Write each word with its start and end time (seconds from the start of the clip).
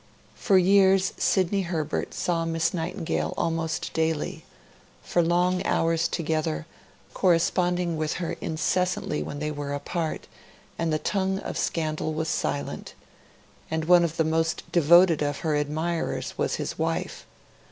For 0.33 0.57
years 0.57 1.13
Sidney 1.17 1.61
Herbert 1.61 2.15
saw 2.15 2.43
Miss 2.43 2.73
Nightingale 2.73 3.35
almost 3.37 3.93
daily, 3.93 4.43
for 5.03 5.21
long 5.21 5.63
hours 5.63 6.07
together, 6.07 6.65
corresponding 7.13 7.97
with 7.97 8.13
her 8.13 8.31
incessantly 8.41 9.21
when 9.21 9.37
they 9.37 9.51
were 9.51 9.75
apart; 9.75 10.25
and 10.79 10.91
the 10.91 10.97
tongue 10.97 11.37
of 11.37 11.55
scandal 11.55 12.15
was 12.15 12.29
silent; 12.29 12.95
and 13.69 13.85
one 13.85 14.03
of 14.03 14.17
the 14.17 14.23
most 14.23 14.63
devoted 14.71 15.21
of 15.21 15.41
her 15.41 15.53
admirers 15.55 16.35
was 16.35 16.55
his 16.55 16.79
wife. 16.79 17.27